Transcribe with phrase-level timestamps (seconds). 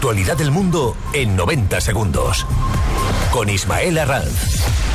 [0.00, 2.46] actualidad del mundo en 90 segundos.
[3.30, 4.89] Con Ismael Arranz.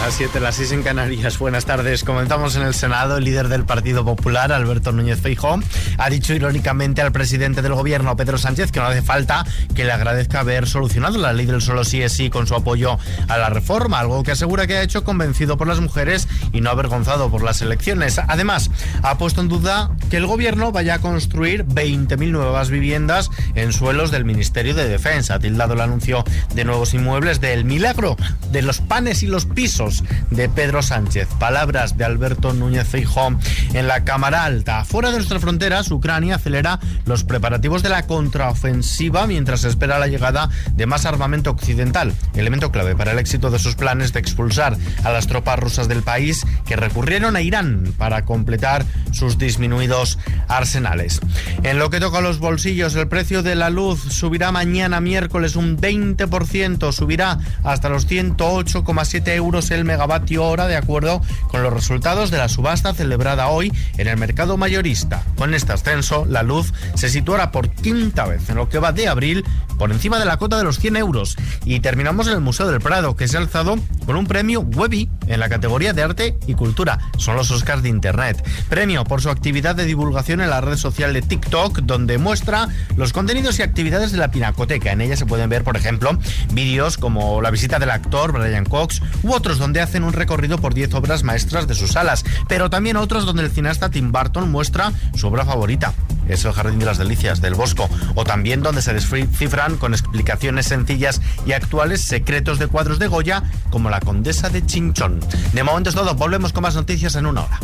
[0.00, 1.38] Las 7, las 6 en Canarias.
[1.38, 2.04] Buenas tardes.
[2.04, 3.18] Comenzamos en el Senado.
[3.18, 5.60] El líder del Partido Popular, Alberto Núñez Feijóo,
[5.98, 9.92] ha dicho irónicamente al presidente del gobierno, Pedro Sánchez, que no hace falta que le
[9.92, 13.50] agradezca haber solucionado la ley del solo sí es sí con su apoyo a la
[13.50, 17.42] reforma, algo que asegura que ha hecho convencido por las mujeres y no avergonzado por
[17.42, 18.18] las elecciones.
[18.26, 18.70] Además,
[19.02, 24.10] ha puesto en duda que el gobierno vaya a construir 20.000 nuevas viviendas en suelos
[24.10, 25.34] del Ministerio de Defensa.
[25.34, 26.24] Ha tildado el anuncio
[26.54, 28.16] de nuevos inmuebles del milagro
[28.50, 29.89] de los panes y los pisos
[30.30, 31.28] de Pedro Sánchez.
[31.38, 33.38] Palabras de Alberto Núñez Feijóo
[33.74, 34.84] en la Cámara Alta.
[34.84, 40.48] Fuera de nuestras fronteras, Ucrania acelera los preparativos de la contraofensiva mientras espera la llegada
[40.74, 45.10] de más armamento occidental, elemento clave para el éxito de sus planes de expulsar a
[45.10, 50.18] las tropas rusas del país que recurrieron a Irán para completar sus disminuidos
[50.48, 51.20] arsenales.
[51.62, 55.56] En lo que toca a los bolsillos, el precio de la luz subirá mañana miércoles
[55.56, 62.30] un 20%, subirá hasta los 108,7 euros el megavatio hora de acuerdo con los resultados
[62.30, 65.22] de la subasta celebrada hoy en el mercado mayorista.
[65.36, 69.08] Con este ascenso, la luz se situará por quinta vez en lo que va de
[69.08, 69.44] abril
[69.78, 71.36] por encima de la cota de los 100 euros.
[71.64, 75.08] Y terminamos en el Museo del Prado, que se ha alzado con un premio Webby
[75.26, 76.98] en la categoría de arte y cultura.
[77.16, 78.44] Son los Oscars de Internet.
[78.68, 83.12] Premio por su actividad de divulgación en la red social de TikTok, donde muestra los
[83.12, 84.92] contenidos y actividades de la Pinacoteca.
[84.92, 86.18] En ella se pueden ver, por ejemplo,
[86.52, 90.74] vídeos como la visita del actor Brian Cox u otros donde hacen un recorrido por
[90.74, 94.92] 10 obras maestras de sus salas, pero también otros donde el cineasta Tim Burton muestra
[95.14, 95.94] su obra favorita,
[96.28, 100.66] es el Jardín de las Delicias del Bosco, o también donde se descifran con explicaciones
[100.66, 105.20] sencillas y actuales secretos de cuadros de Goya, como la Condesa de Chinchón.
[105.52, 107.60] De momento es todo, volvemos con más noticias en una hora.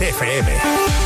[0.00, 1.05] FM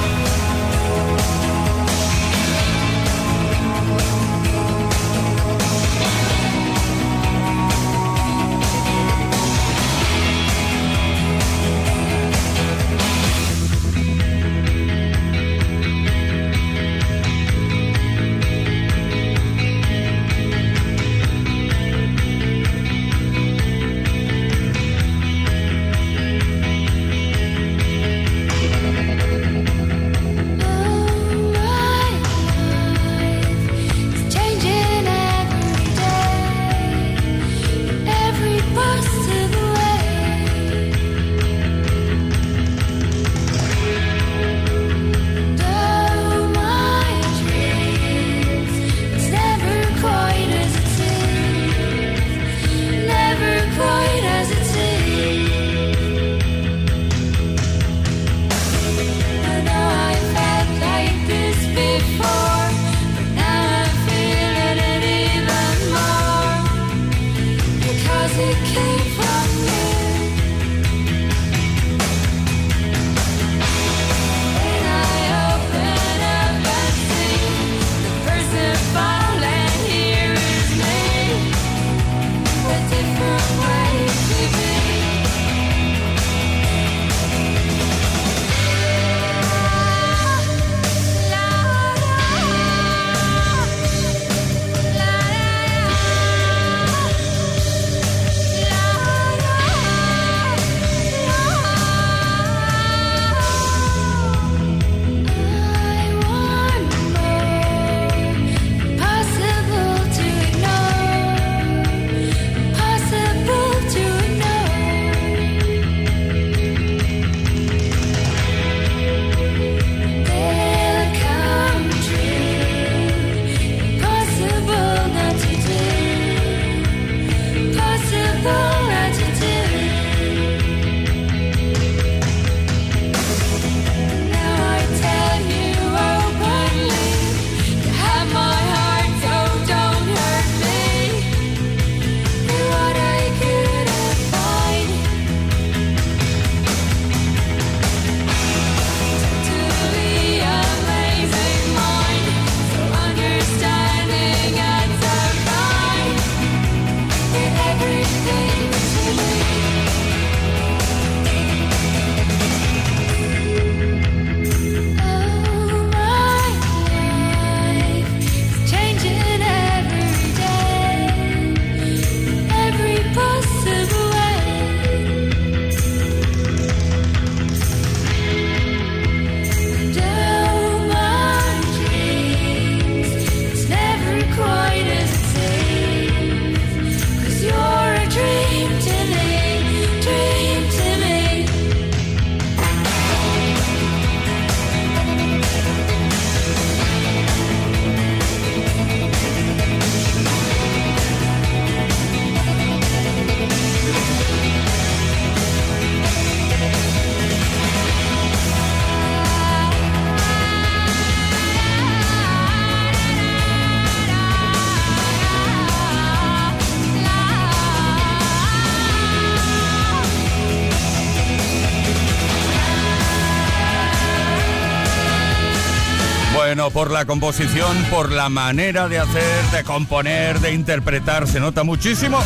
[226.73, 232.19] Por la composición, por la manera de hacer, de componer, de interpretar, se nota muchísimo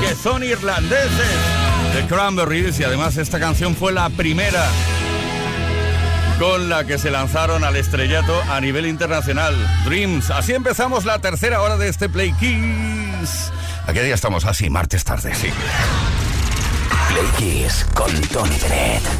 [0.00, 1.10] que son irlandeses.
[1.94, 4.64] The Cranberries y además esta canción fue la primera
[6.38, 9.54] con la que se lanzaron al estrellato a nivel internacional.
[9.84, 10.30] Dreams.
[10.30, 13.52] Así empezamos la tercera hora de este Play Kiss.
[13.86, 14.44] ¿A qué día estamos?
[14.44, 15.48] Así, martes tarde, sí.
[17.08, 19.19] Play Kiss con Tony Bennett.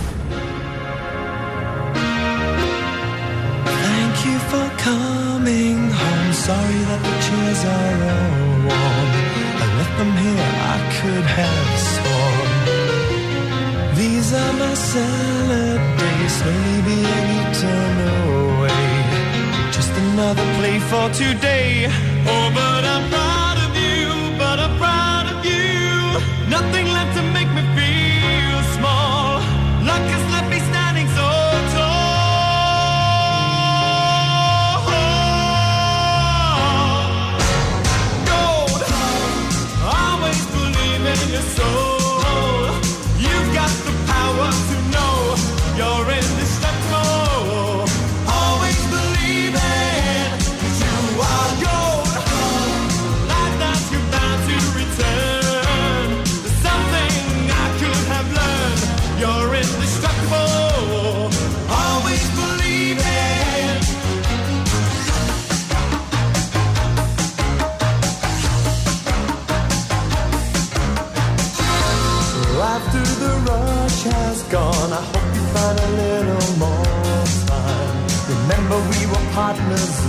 [4.30, 6.32] You for coming home.
[6.48, 9.08] Sorry that the chairs are all warm.
[9.62, 12.48] I left them here, I could have sworn.
[14.00, 18.86] These are my salad days, slowly being eaten away.
[19.76, 21.72] Just another play for today.
[22.32, 23.29] Oh, but I'm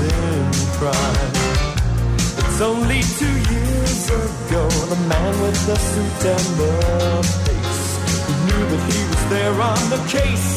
[0.02, 0.42] in.
[2.40, 6.74] It's only two years ago, the man with the suit and the
[7.46, 7.86] face,
[8.26, 10.50] who knew that he was there on the case.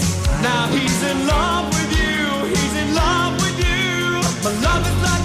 [0.43, 4.21] Now he's in love with you, he's in love with you.
[4.45, 5.24] My love is like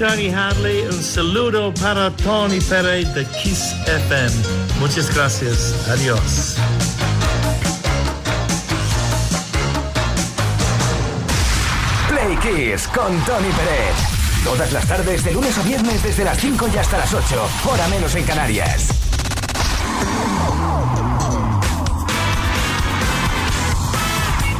[0.00, 0.86] Tony Hadley.
[0.86, 4.30] Un saludo para Tony Pérez de Kiss FM.
[4.78, 5.74] Muchas gracias.
[5.90, 6.56] Adiós.
[12.08, 13.94] Play Kiss con Tony Pérez.
[14.42, 17.48] Todas las tardes, de lunes a viernes, desde las 5 y hasta las 8.
[17.70, 18.88] Hora menos en Canarias.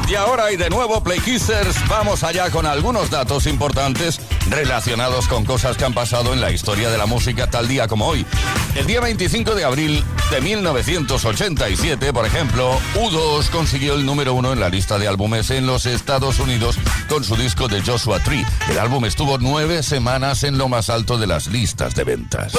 [0.07, 4.21] Y ahora y de nuevo, Play Kissers, vamos allá con algunos datos importantes
[4.51, 8.07] relacionados con cosas que han pasado en la historia de la música tal día como
[8.07, 8.27] hoy.
[8.75, 14.61] El día 25 de abril de 1987, por ejemplo, U2 consiguió el número uno en
[14.61, 16.77] la lista de álbumes en los Estados Unidos
[17.09, 18.45] con su disco de Joshua Tree.
[18.69, 22.53] El álbum estuvo nueve semanas en lo más alto de las listas de ventas.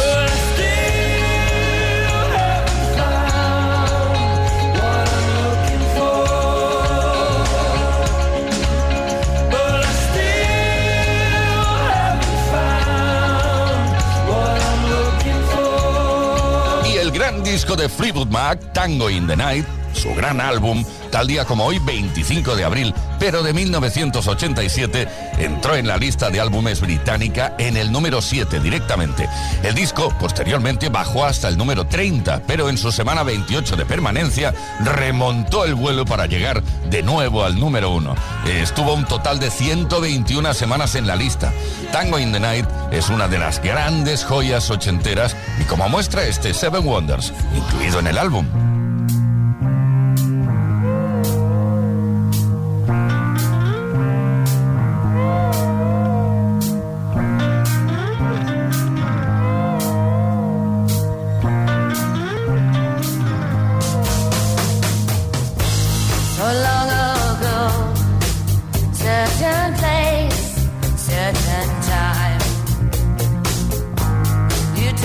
[17.51, 19.65] Disco de Fleetwood Mac, Tango in the Night,
[20.01, 25.87] su gran álbum, tal día como hoy, 25 de abril, pero de 1987, entró en
[25.87, 29.29] la lista de álbumes británica en el número 7 directamente.
[29.61, 34.55] El disco posteriormente bajó hasta el número 30, pero en su semana 28 de permanencia
[34.79, 38.15] remontó el vuelo para llegar de nuevo al número 1.
[38.47, 41.53] Estuvo un total de 121 semanas en la lista.
[41.91, 46.55] Tango in the Night es una de las grandes joyas ochenteras y como muestra este
[46.55, 48.70] Seven Wonders, incluido en el álbum.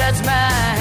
[0.06, 0.75] that's my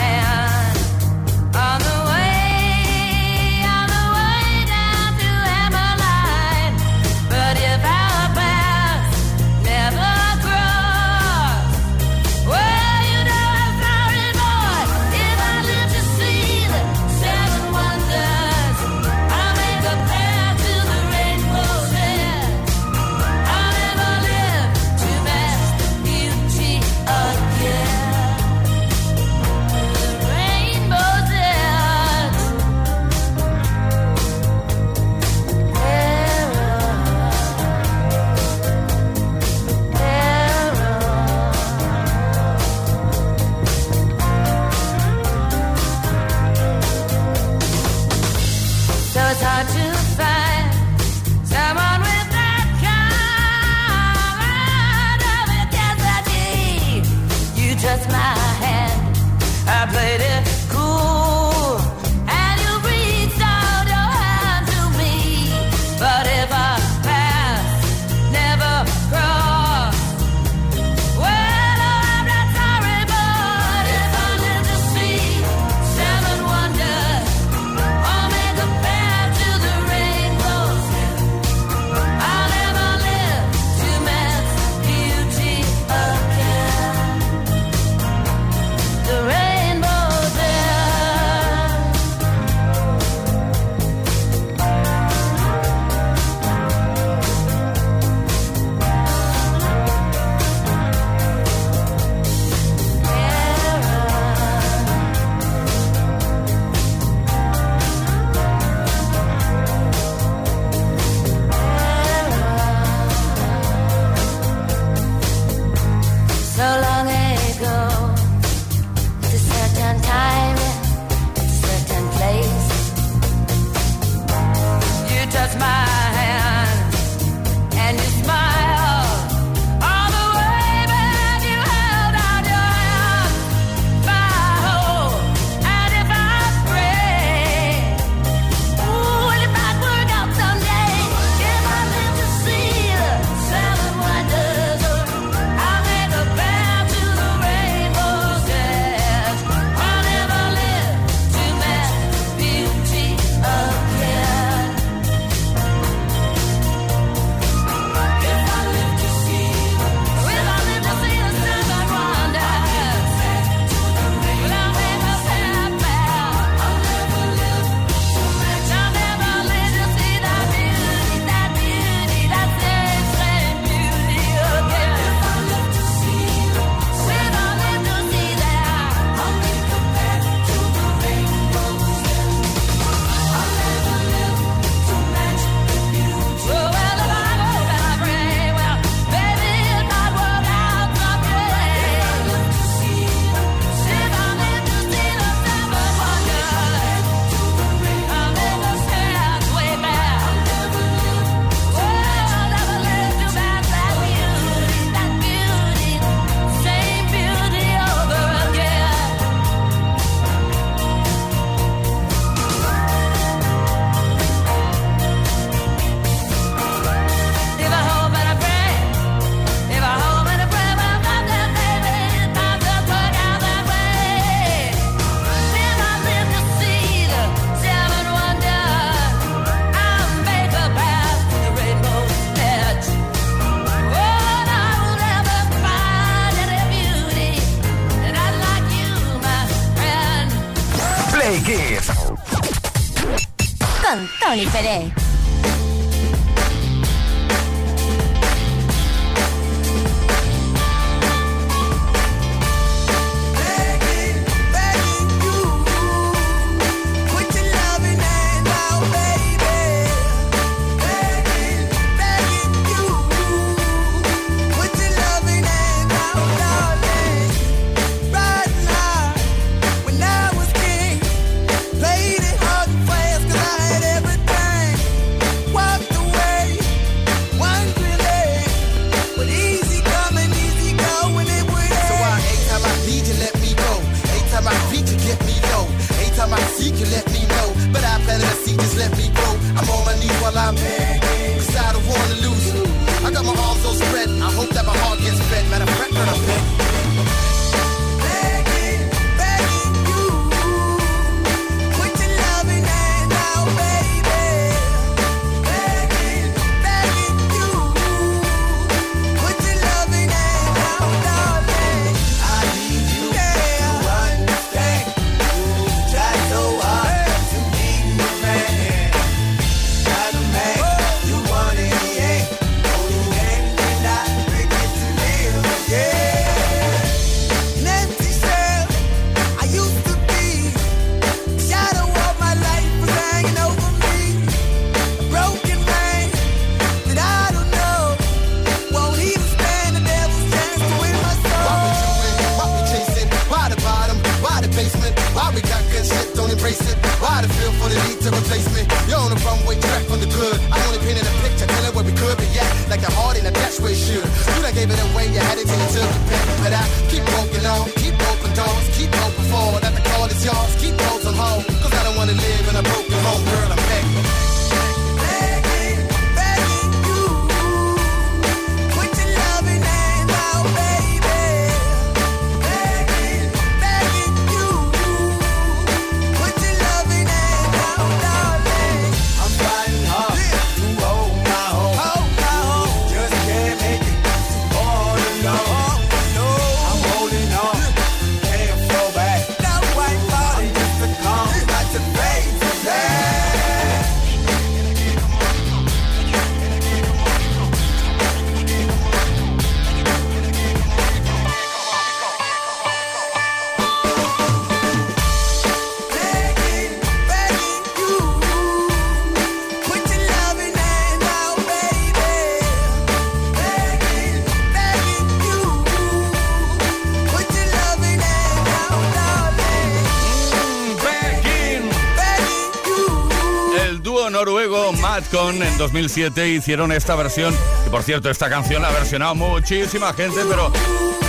[425.15, 427.33] en 2007 hicieron esta versión.
[427.65, 430.51] Y por cierto, esta canción la ha versionado muchísima gente, pero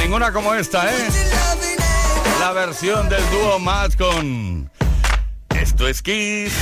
[0.01, 1.09] ninguna como esta, ¿eh?
[2.39, 4.71] La versión del dúo Madcon.
[5.61, 6.53] Esto es Kiss.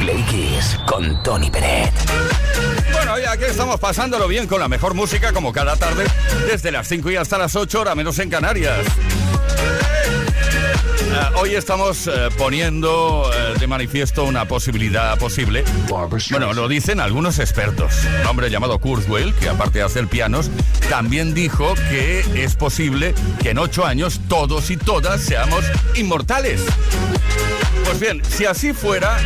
[0.00, 1.94] Play Kiss con Tony Peret.
[2.92, 6.04] Bueno, ya que estamos pasándolo bien con la mejor música como cada tarde,
[6.46, 8.86] desde las 5 y hasta las 8 horas menos en Canarias.
[11.10, 15.64] Eh, hoy estamos eh, poniendo eh, de manifiesto una posibilidad posible.
[16.30, 17.94] Bueno, lo dicen algunos expertos.
[18.20, 20.50] Un hombre llamado Kurzweil, que aparte de hacer pianos,
[20.90, 26.62] también dijo que es posible que en ocho años todos y todas seamos inmortales.
[27.84, 29.16] Pues bien, si así fuera,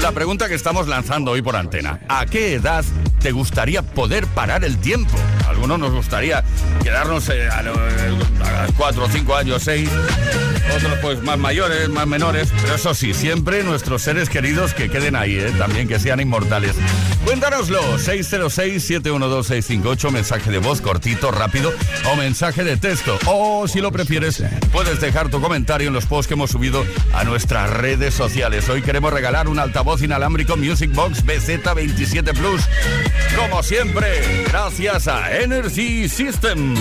[0.00, 2.84] la pregunta que estamos lanzando hoy por antena, ¿a qué edad
[3.20, 5.16] te gustaría poder parar el tiempo?
[5.46, 6.44] algunos nos gustaría
[6.82, 9.88] quedarnos a, los, a cuatro, cinco años, seis
[10.74, 15.16] otros pues más mayores, más menores, pero eso sí, siempre nuestros seres queridos que queden
[15.16, 15.52] ahí, ¿eh?
[15.58, 16.76] también que sean inmortales.
[17.24, 21.72] Cuéntanoslo, 606-712-658, mensaje de voz cortito, rápido,
[22.10, 26.28] o mensaje de texto, o si lo prefieres, puedes dejar tu comentario en los posts
[26.28, 28.68] que hemos subido a nuestras redes sociales.
[28.68, 32.62] Hoy queremos regalar un altavoz inalámbrico Music Box BZ27 Plus,
[33.36, 36.74] como siempre, gracias a Energy System.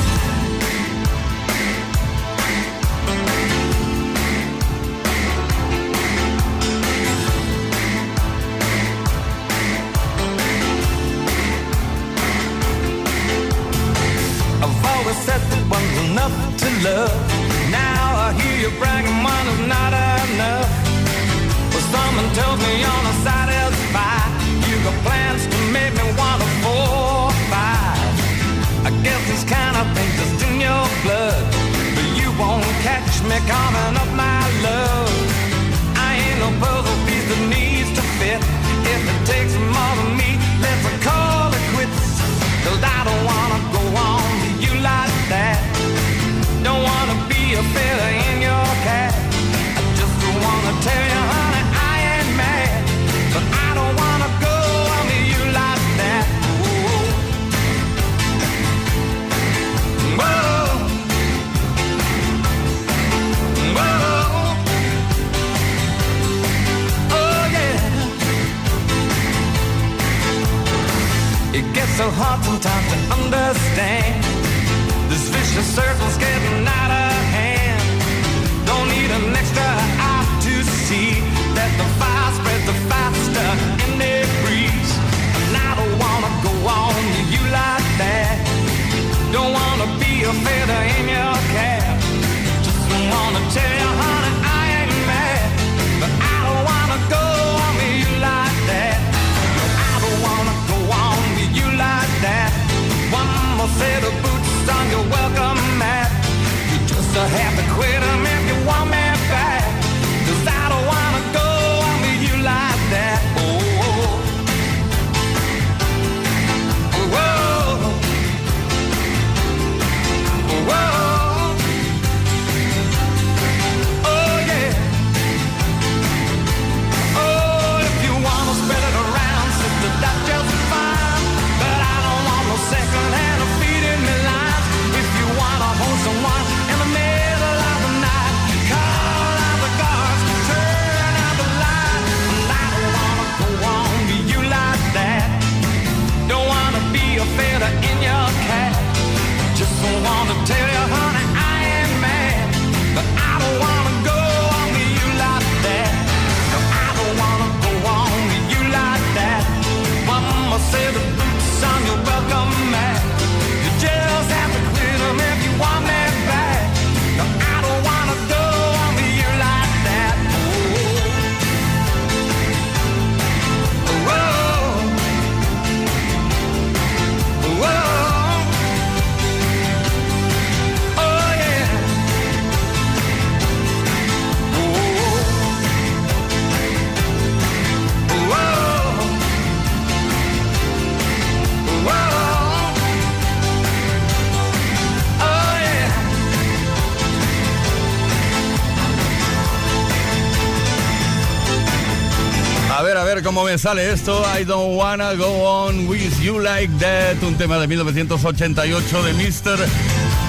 [203.36, 204.24] cómo me sale esto.
[204.24, 207.22] I don't wanna go on with you like that.
[207.22, 209.60] Un tema de 1988 de Mr.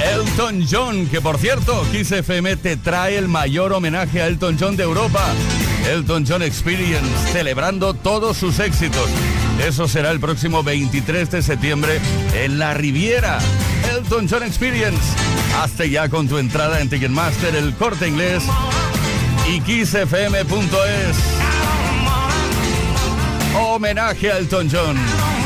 [0.03, 4.77] Elton John, que por cierto, Kiss FM te trae el mayor homenaje a Elton John
[4.77, 5.25] de Europa.
[5.88, 9.09] Elton John Experience, celebrando todos sus éxitos.
[9.64, 12.01] Eso será el próximo 23 de septiembre
[12.35, 13.38] en La Riviera.
[13.95, 14.99] Elton John Experience.
[15.62, 18.42] Hazte ya con tu entrada en Ticketmaster, el corte inglés
[19.49, 21.36] y kissfm.es
[23.57, 25.45] homenaje a Elton John.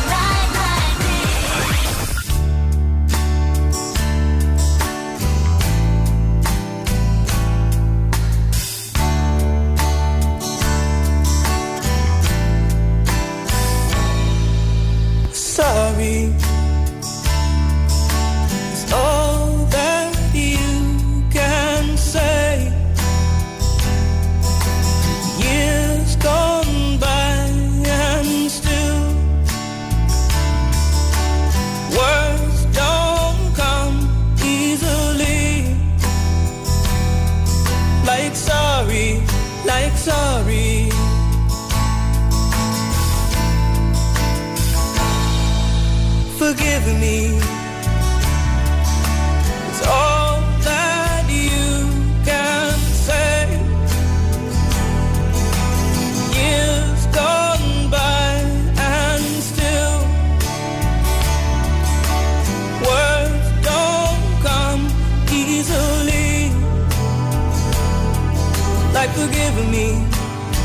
[69.15, 69.85] Forgive me,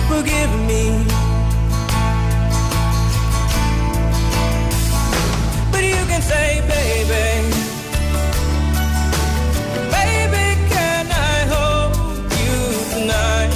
[0.08, 0.82] forgive me.
[5.72, 7.26] But you can say, baby,
[9.96, 11.92] baby, can I hold
[12.42, 12.56] you
[12.94, 13.52] tonight?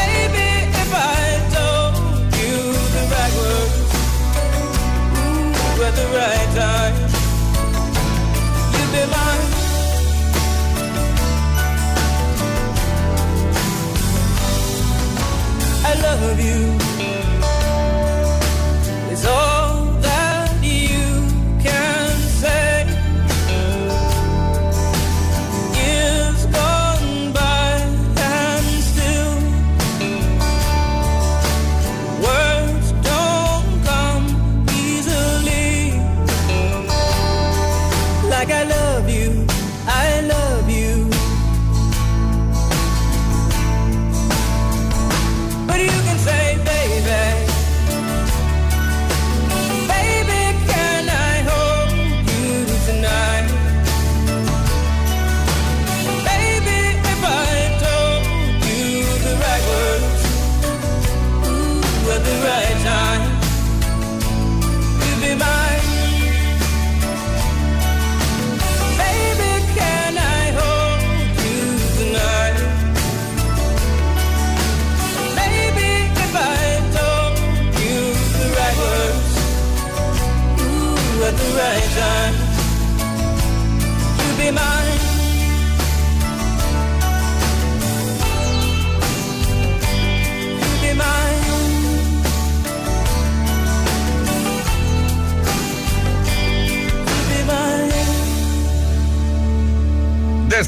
[0.00, 0.48] Baby,
[0.82, 1.24] if I
[1.56, 1.94] told
[2.40, 2.56] you
[2.94, 3.92] the right words
[5.18, 6.69] ooh, at the right time,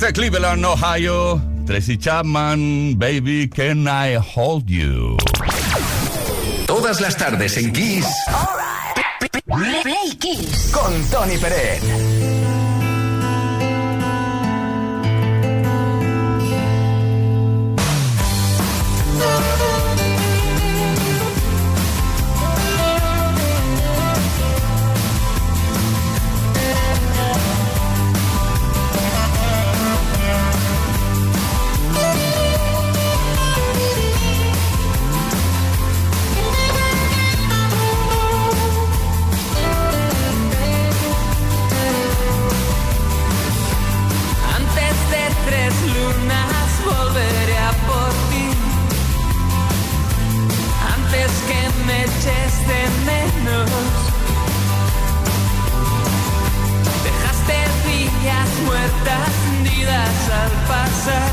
[0.02, 5.16] Desde Cleveland, Ohio, Tracy Chapman, Baby, Can I Hold You?
[6.66, 8.04] Todas las tardes en Kiss
[9.84, 10.72] Play Kiss.
[10.72, 12.62] con Tony Pérez.
[52.66, 53.70] De menos.
[57.05, 61.33] Dejaste villas muertas hundidas al pasar.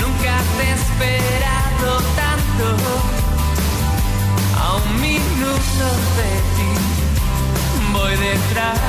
[0.00, 2.66] Nunca te he esperado tanto.
[4.64, 5.86] A un minuto
[6.18, 6.72] de ti
[7.92, 8.80] voy detrás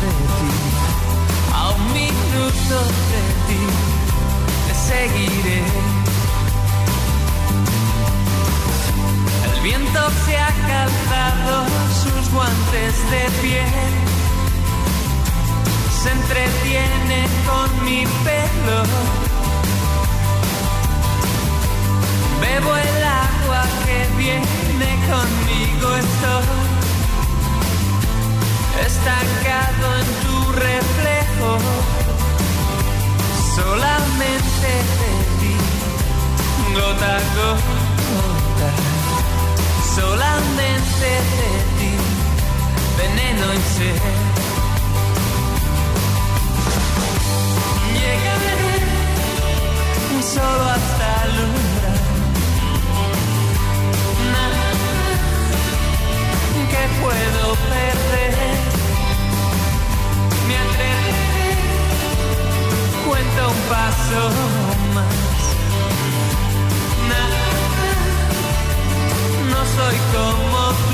[0.00, 0.50] de ti.
[1.52, 2.76] A un minuto
[3.10, 3.79] de ti
[12.90, 13.92] de piel.
[16.02, 18.80] Se entretiene con mi pelo.
[22.40, 25.86] Bebo el agua que viene conmigo.
[26.04, 26.44] Estoy
[28.86, 31.50] estancado en tu reflejo.
[33.56, 34.70] Solamente
[35.00, 35.54] de ti,
[36.74, 38.70] gota a gota.
[39.94, 41.79] Solamente de ti,
[43.00, 44.00] veneno y sed.
[47.98, 48.62] Llegaré
[50.34, 52.02] solo hasta alumbrar.
[54.34, 54.66] Nada
[56.72, 57.42] que puedo
[57.72, 58.34] perder.
[60.46, 61.52] Me atreveré,
[63.06, 64.22] cuento un paso
[64.96, 65.40] más.
[67.10, 67.44] Nada,
[69.52, 70.89] no soy como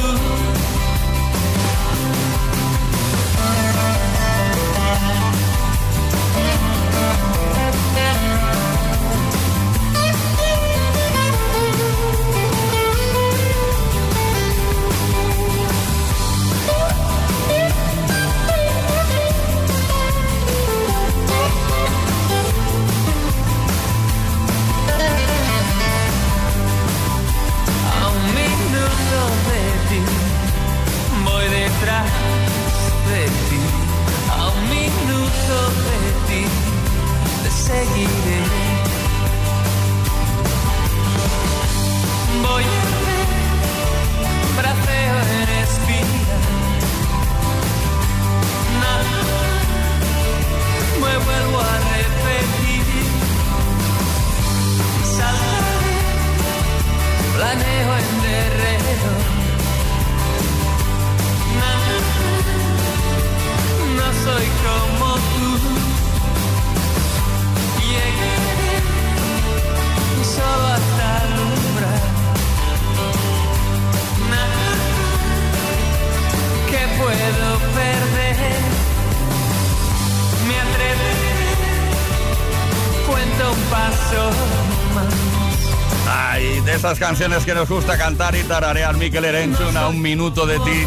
[86.97, 90.85] esas canciones que nos gusta cantar y tararear Miquel Erenchun a un minuto de ti.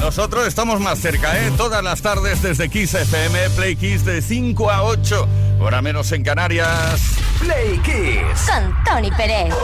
[0.00, 1.50] Nosotros estamos más cerca, ¿eh?
[1.56, 5.28] Todas las tardes desde Kiss FM, Play Kiss de 5 a 8,
[5.60, 7.00] hora menos en Canarias.
[7.38, 8.50] Play Kiss.
[8.50, 9.54] Con Tony Pérez.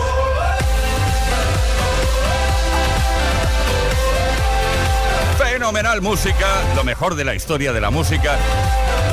[5.39, 8.39] Fenomenal música, lo mejor de la historia de la música.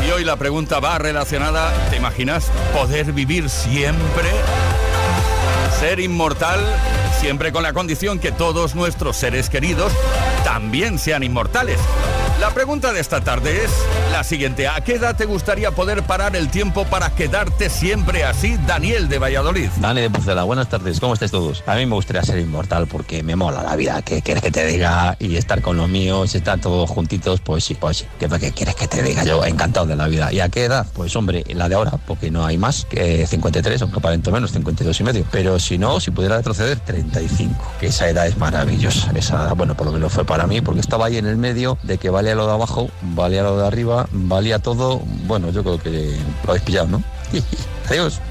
[0.08, 4.30] Y hoy la pregunta va relacionada, ¿te imaginas poder vivir siempre?
[5.84, 6.62] Ser inmortal,
[7.20, 9.92] siempre con la condición que todos nuestros seres queridos
[10.46, 11.78] también sean inmortales.
[12.44, 13.72] La pregunta de esta tarde es
[14.12, 14.68] la siguiente.
[14.68, 18.58] ¿A qué edad te gustaría poder parar el tiempo para quedarte siempre así?
[18.68, 19.70] Daniel de Valladolid.
[19.78, 21.64] Dani de Pucela, buenas tardes, ¿cómo estáis todos?
[21.68, 24.66] A mí me gustaría ser inmortal porque me mola la vida, ¿qué quieres que te
[24.66, 25.16] diga?
[25.20, 28.06] Y estar con los míos, estar todos juntitos, pues sí, pues sí.
[28.20, 29.24] ¿Qué, qué quieres que te diga?
[29.24, 30.34] Yo encantado de la vida.
[30.34, 30.86] ¿Y a qué edad?
[30.94, 35.00] Pues hombre, la de ahora, porque no hay más que 53, aunque aparento menos, 52
[35.00, 35.26] y medio.
[35.32, 39.14] Pero si no, si pudiera retroceder, 35, que esa edad es maravillosa.
[39.16, 41.98] Esa bueno, por lo menos fue para mí, porque estaba ahí en el medio de
[41.98, 45.02] que valía lo de abajo, valía lo de arriba, valía todo.
[45.28, 47.04] Bueno, yo creo que lo habéis pillado, ¿no?
[47.90, 48.20] Adiós.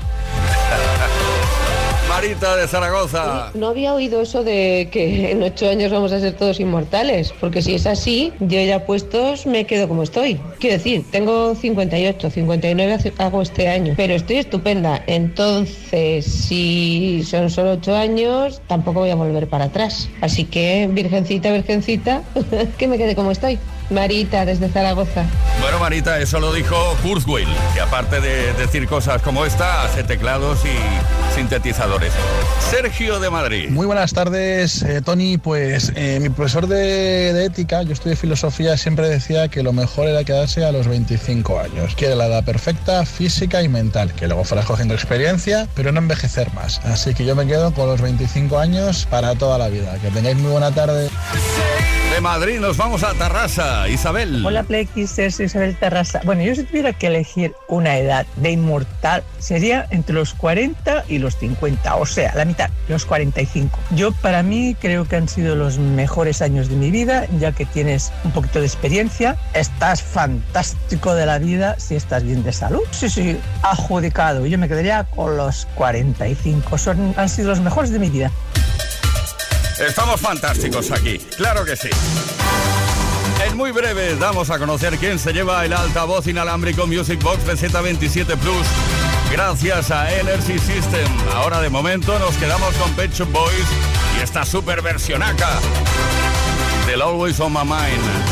[2.08, 3.50] Marita de Zaragoza.
[3.54, 7.62] No había oído eso de que en ocho años vamos a ser todos inmortales, porque
[7.62, 10.38] si es así, yo ya puestos me quedo como estoy.
[10.58, 15.02] Quiero decir, tengo 58, 59 hace- hago este año, pero estoy estupenda.
[15.06, 20.10] Entonces, si son solo ocho años, tampoco voy a volver para atrás.
[20.20, 22.22] Así que, virgencita, virgencita,
[22.78, 23.58] que me quede como estoy.
[23.92, 25.26] Marita, desde Zaragoza.
[25.60, 30.60] Bueno, Marita, eso lo dijo Kurzweil, que aparte de decir cosas como esta, hace teclados
[30.64, 32.12] y sintetizadores.
[32.70, 33.70] Sergio de Madrid.
[33.70, 35.38] Muy buenas tardes, eh, Tony.
[35.38, 40.08] Pues eh, mi profesor de, de ética, yo estudié filosofía, siempre decía que lo mejor
[40.08, 44.26] era quedarse a los 25 años, que era la edad perfecta física y mental, que
[44.26, 46.80] luego fueras cogiendo experiencia, pero no envejecer más.
[46.84, 49.98] Así que yo me quedo con los 25 años para toda la vida.
[50.00, 51.08] Que tengáis muy buena tarde.
[52.12, 53.88] De Madrid nos vamos a Tarrasa.
[53.88, 54.44] Isabel.
[54.44, 56.20] Hola Play Kissers, soy Isabel Terrasa.
[56.26, 61.16] Bueno, yo si tuviera que elegir una edad de inmortal, sería entre los 40 y
[61.16, 63.78] los 50, o sea, la mitad, los 45.
[63.96, 67.64] Yo para mí creo que han sido los mejores años de mi vida, ya que
[67.64, 72.82] tienes un poquito de experiencia, estás fantástico de la vida si estás bien de salud.
[72.90, 74.44] Sí, sí, adjudicado.
[74.44, 76.76] Yo me quedaría con los 45.
[76.76, 78.30] Son, han sido los mejores de mi vida.
[79.86, 81.90] Estamos fantásticos aquí, claro que sí.
[83.44, 87.54] En muy breve damos a conocer quién se lleva el altavoz inalámbrico Music Box de
[87.54, 88.66] Z27 Plus.
[89.32, 91.08] Gracias a Energy System.
[91.34, 93.66] Ahora de momento nos quedamos con Pet Boys
[94.18, 95.58] y esta super versionaca
[96.86, 98.31] del Always on My Mind.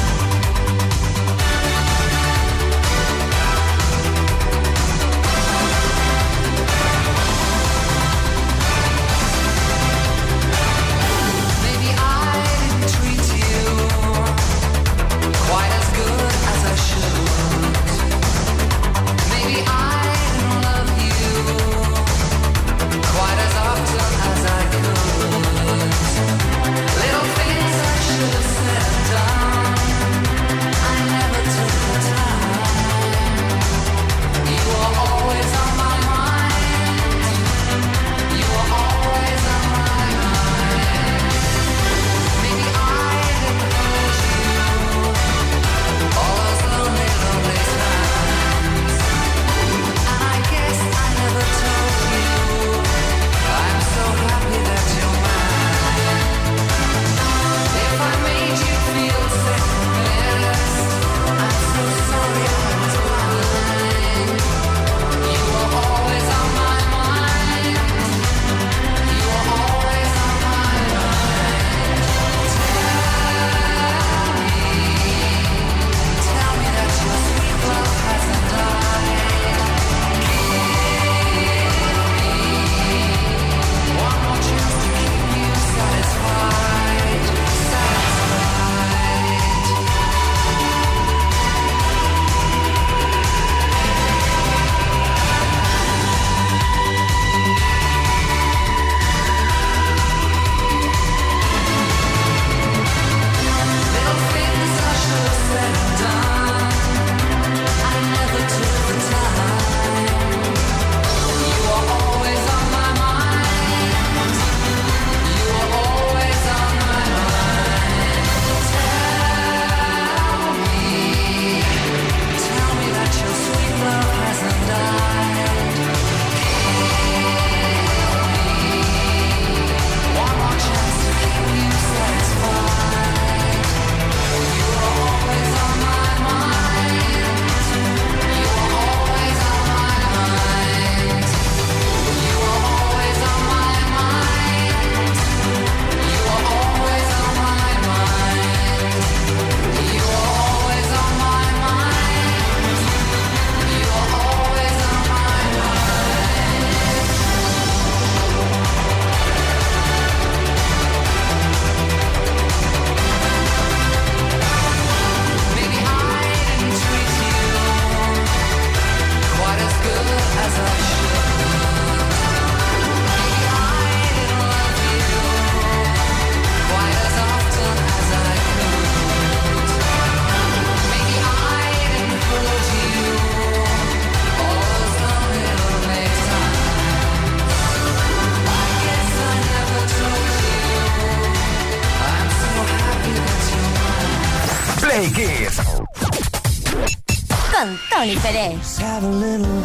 [198.01, 199.63] Tony have a little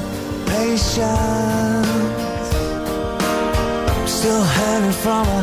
[0.47, 0.91] patience.
[4.11, 5.41] Still hanging from a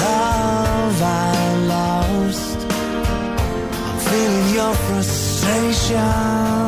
[0.00, 2.58] love I lost.
[3.84, 6.59] I'm feeling your frustration.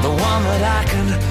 [0.03, 1.22] the one that I can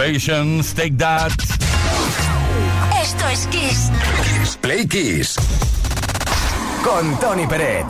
[0.00, 1.30] Invasions, Take That.
[3.02, 3.90] Esto es Kiss.
[4.62, 5.36] Play Kiss.
[6.82, 7.84] Con Tony Peret.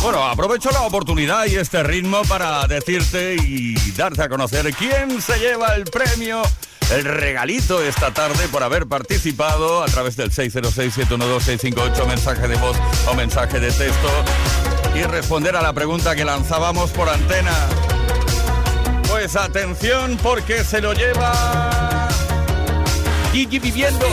[0.00, 5.36] Bueno, aprovecho la oportunidad y este ritmo para decirte y darte a conocer quién se
[5.40, 6.42] lleva el premio
[6.92, 12.76] el regalito esta tarde por haber participado a través del 606-712-658, mensaje de voz
[13.08, 14.08] o mensaje de texto
[14.94, 17.52] y responder a la pregunta que lanzábamos por antena.
[19.36, 22.08] Atención porque se lo lleva
[23.30, 24.06] Gigi Viviendo.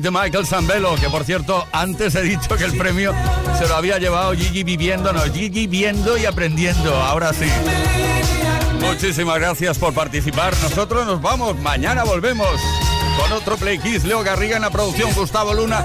[0.00, 3.12] De Michael Zambello, que por cierto, antes he dicho que el premio
[3.58, 7.44] se lo había llevado Gigi viviendo, no, Gigi viendo y aprendiendo, ahora sí.
[8.80, 10.54] Muchísimas gracias por participar.
[10.62, 12.48] Nosotros nos vamos, mañana volvemos
[13.18, 14.04] con otro Play Kiss.
[14.04, 15.84] Leo Garriga en la producción, Gustavo Luna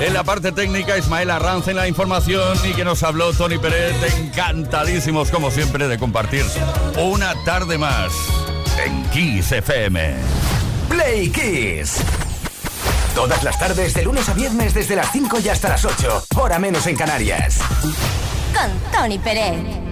[0.00, 3.94] en la parte técnica, Ismael Arranz en la información y que nos habló Tony Pérez.
[4.18, 6.44] Encantadísimos, como siempre, de compartir
[6.96, 8.12] una tarde más
[8.84, 10.16] en Kiss FM.
[10.88, 12.02] Play Kiss.
[13.14, 16.24] Todas las tardes, de lunes a viernes, desde las 5 y hasta las 8.
[16.36, 17.58] Hora menos en Canarias.
[18.54, 19.82] Con Tony Pérez.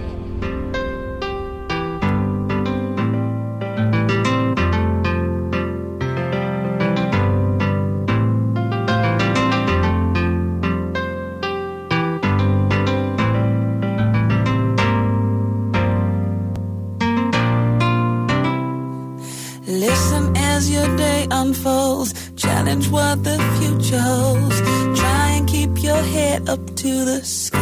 [19.67, 22.20] Listen as your day unfolds.
[22.71, 24.61] Challenge what the future holds.
[25.01, 27.59] Try and keep your head up to the sky.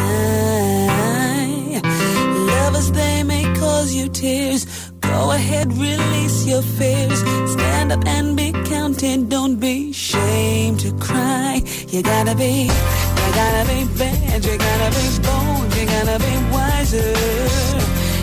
[2.51, 4.67] Lovers, they may cause you tears.
[5.01, 7.19] Go ahead, release your fears.
[7.53, 9.29] Stand up and be counted.
[9.29, 11.63] Don't be ashamed to cry.
[11.87, 14.45] You gotta be, you gotta be bad.
[14.45, 15.73] You gotta be bold.
[15.75, 17.15] You gotta be wiser.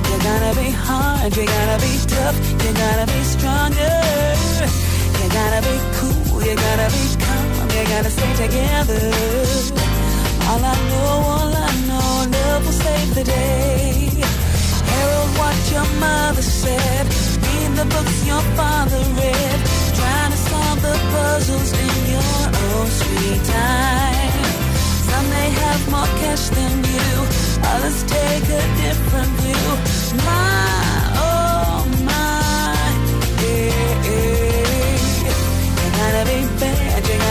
[0.09, 3.97] You gotta be hard, you gotta be tough, you gotta be stronger.
[5.19, 9.03] You gotta be cool, you gotta be calm, you gotta stay together.
[10.49, 14.11] All I know, all I know, love will save the day.
[14.91, 17.05] Herald what your mother said,
[17.43, 19.59] read the books your father read,
[19.99, 24.45] trying to solve the puzzles in your own sweet time.
[25.09, 27.11] Some may have more cash than you,
[27.75, 29.69] others take a different view.
[30.25, 30.96] My,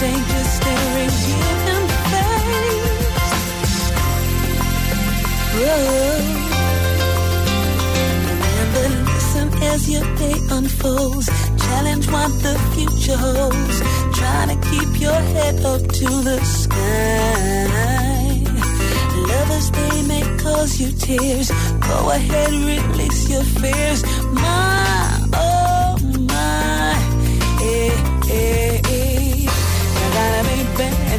[0.00, 1.40] Danger staring you
[1.74, 2.90] in the face.
[9.06, 11.26] Listen as your day unfolds.
[11.64, 13.80] Challenge what the future holds.
[14.40, 17.66] To keep your head up to the sky.
[19.28, 21.50] Lovers, they may cause you tears.
[21.80, 24.02] Go ahead, release your fears.
[24.32, 25.09] My,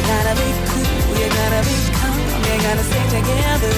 [0.00, 3.74] You gotta be cool, you gotta be calm, you gotta stay together.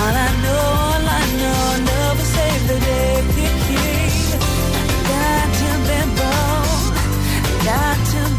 [0.00, 3.10] All I know, all I know, love will save the day.
[5.10, 6.92] Got to be bold,
[7.68, 8.29] got to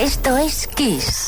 [0.00, 1.19] Esto es Kiss.